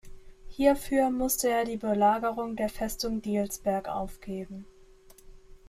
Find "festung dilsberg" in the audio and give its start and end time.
2.69-3.87